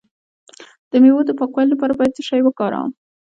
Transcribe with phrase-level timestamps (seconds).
[0.91, 2.91] د میوو د پاکوالي لپاره باید څه شی وکاروم؟